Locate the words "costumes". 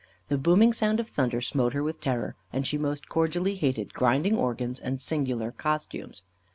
5.51-6.23